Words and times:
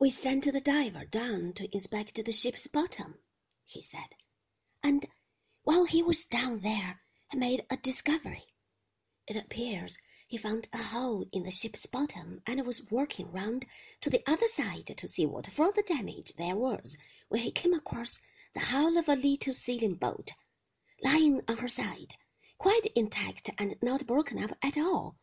We 0.00 0.08
sent 0.08 0.50
the 0.50 0.62
diver 0.62 1.04
down 1.04 1.52
to 1.52 1.76
inspect 1.76 2.24
the 2.24 2.32
ship's 2.32 2.66
bottom, 2.66 3.18
he 3.66 3.82
said, 3.82 4.14
and 4.82 5.06
while 5.64 5.84
he 5.84 6.02
was 6.02 6.24
down 6.24 6.60
there, 6.60 7.02
he 7.30 7.36
made 7.36 7.66
a 7.68 7.76
discovery. 7.76 8.46
It 9.26 9.36
appears 9.36 9.98
he 10.26 10.38
found 10.38 10.68
a 10.72 10.78
hole 10.78 11.28
in 11.32 11.42
the 11.42 11.50
ship's 11.50 11.84
bottom 11.84 12.40
and 12.46 12.66
was 12.66 12.90
working 12.90 13.30
round 13.30 13.66
to 14.00 14.08
the 14.08 14.22
other 14.26 14.48
side 14.48 14.86
to 14.86 15.06
see 15.06 15.26
what 15.26 15.52
further 15.52 15.82
damage 15.82 16.32
there 16.38 16.56
was 16.56 16.96
when 17.28 17.42
he 17.42 17.50
came 17.52 17.74
across 17.74 18.22
the 18.54 18.60
hull 18.60 18.96
of 18.96 19.06
a 19.06 19.16
little 19.16 19.52
sailing 19.52 19.96
boat, 19.96 20.30
lying 21.02 21.42
on 21.46 21.58
her 21.58 21.68
side, 21.68 22.14
quite 22.56 22.86
intact 22.94 23.50
and 23.58 23.76
not 23.82 24.06
broken 24.06 24.42
up 24.42 24.56
at 24.62 24.78
all. 24.78 25.18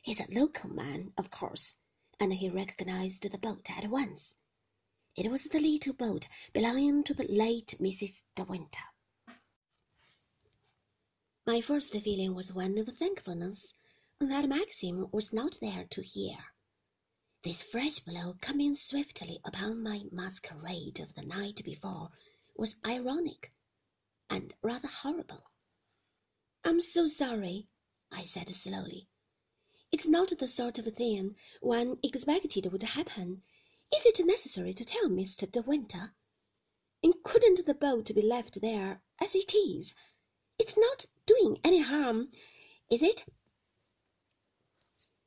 He's 0.00 0.20
a 0.20 0.32
local 0.32 0.70
man, 0.70 1.12
of 1.18 1.30
course, 1.30 1.74
and 2.20 2.34
he 2.34 2.50
recognized 2.50 3.22
the 3.22 3.38
boat 3.38 3.70
at 3.70 3.88
once. 3.88 4.36
It 5.16 5.30
was 5.30 5.44
the 5.44 5.58
little 5.58 5.94
boat 5.94 6.28
belonging 6.52 7.02
to 7.04 7.14
the 7.14 7.24
late 7.24 7.74
Mrs. 7.80 8.22
De 8.36 8.44
Winter. 8.44 8.84
My 11.46 11.62
first 11.62 11.94
feeling 11.94 12.34
was 12.34 12.52
one 12.52 12.76
of 12.78 12.86
thankfulness 12.98 13.74
that 14.20 14.48
Maxim 14.48 15.08
was 15.10 15.32
not 15.32 15.58
there 15.60 15.86
to 15.90 16.02
hear. 16.02 16.36
This 17.42 17.62
fresh 17.62 18.00
blow 18.00 18.36
coming 18.42 18.74
swiftly 18.74 19.40
upon 19.44 19.82
my 19.82 20.02
masquerade 20.12 21.00
of 21.00 21.14
the 21.14 21.22
night 21.22 21.62
before 21.64 22.10
was 22.54 22.76
ironic 22.86 23.50
and 24.28 24.52
rather 24.62 24.88
horrible. 24.88 25.50
I'm 26.64 26.82
so 26.82 27.06
sorry, 27.06 27.66
I 28.12 28.26
said 28.26 28.54
slowly. 28.54 29.08
It's 29.92 30.06
not 30.06 30.32
the 30.38 30.46
sort 30.46 30.78
of 30.78 30.86
thing 30.94 31.34
one 31.60 31.98
expected 32.02 32.70
would 32.70 32.82
happen. 32.82 33.42
Is 33.92 34.06
it 34.06 34.24
necessary 34.24 34.72
to 34.74 34.84
tell 34.84 35.08
Mr. 35.08 35.50
De 35.50 35.62
Winter? 35.62 36.14
And 37.02 37.14
couldn't 37.24 37.66
the 37.66 37.74
boat 37.74 38.14
be 38.14 38.22
left 38.22 38.60
there 38.60 39.02
as 39.20 39.34
it 39.34 39.52
is? 39.52 39.92
It's 40.60 40.76
not 40.76 41.06
doing 41.26 41.58
any 41.64 41.80
harm, 41.80 42.30
is 42.88 43.02
it? 43.02 43.24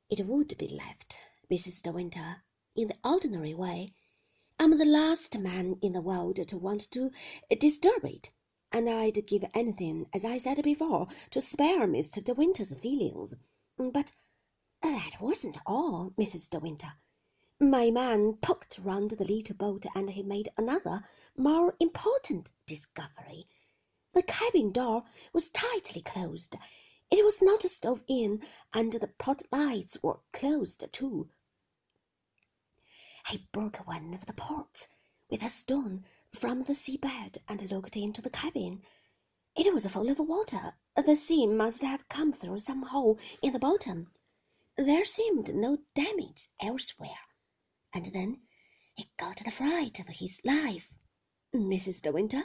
It 0.10 0.26
would 0.26 0.58
be 0.58 0.68
left, 0.68 1.18
Mrs. 1.52 1.82
De 1.82 1.92
Winter, 1.92 2.44
in 2.76 2.88
the 2.88 2.98
ordinary 3.04 3.54
way. 3.54 3.94
I'm 4.60 4.78
the 4.78 4.86
last 4.86 5.38
man 5.40 5.78
in 5.82 5.92
the 5.92 6.02
world 6.02 6.48
to 6.48 6.58
want 6.58 6.90
to 6.92 7.12
disturb 7.60 8.06
it, 8.06 8.30
and 8.72 8.88
I'd 8.90 9.28
give 9.28 9.44
anything, 9.54 10.06
as 10.14 10.24
I 10.24 10.38
said 10.38 10.64
before, 10.64 11.08
to 11.32 11.42
spare 11.42 11.86
Mr. 11.88 12.24
De 12.24 12.34
Winter's 12.34 12.74
feelings. 12.76 13.36
But 13.78 14.14
that 14.84 15.22
wasn't 15.22 15.58
all, 15.66 16.12
Mrs. 16.18 16.50
De 16.50 16.60
Winter. 16.60 16.94
My 17.60 17.90
man 17.90 18.34
poked 18.34 18.80
round 18.80 19.12
the 19.12 19.24
little 19.24 19.56
boat 19.56 19.86
and 19.96 20.10
he 20.10 20.24
made 20.24 20.50
another, 20.58 21.04
more 21.38 21.74
important 21.80 22.50
discovery. 22.66 23.48
The 24.12 24.24
cabin 24.24 24.74
door 24.74 25.06
was 25.32 25.50
tightly 25.50 26.02
closed. 26.02 26.58
It 27.10 27.24
was 27.24 27.42
not 27.42 27.64
stove 27.64 28.04
in, 28.08 28.46
and 28.74 28.92
the 28.92 29.08
port 29.08 29.44
lights 29.54 29.98
were 30.04 30.20
closed 30.34 30.84
too. 30.92 31.30
He 33.30 33.48
broke 33.54 33.88
one 33.88 34.14
of 34.14 34.26
the 34.26 34.34
ports 34.34 34.90
with 35.30 35.44
a 35.44 35.50
stone 35.50 36.04
from 36.34 36.64
the 36.64 36.74
seabed 36.74 37.38
and 37.48 37.72
looked 37.72 37.96
into 37.96 38.22
the 38.22 38.30
cabin. 38.30 38.84
It 39.56 39.74
was 39.74 39.86
full 39.86 40.10
of 40.10 40.20
water. 40.20 40.74
The 40.96 41.16
sea 41.16 41.48
must 41.48 41.84
have 41.84 42.10
come 42.10 42.34
through 42.34 42.60
some 42.60 42.82
hole 42.82 43.18
in 43.42 43.54
the 43.54 43.60
bottom. 43.60 44.12
There 44.78 45.06
seemed 45.06 45.54
no 45.54 45.78
damage 45.94 46.50
elsewhere. 46.60 47.10
And 47.94 48.08
then 48.08 48.42
he 48.96 49.12
got 49.18 49.38
the 49.38 49.52
fright 49.52 50.00
of 50.00 50.08
his 50.08 50.42
life. 50.44 50.90
Mrs. 51.56 52.02
De 52.02 52.12
Winter, 52.12 52.44